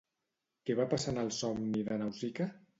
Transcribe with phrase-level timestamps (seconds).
[0.69, 2.53] Què va passar en el somni de Nausica?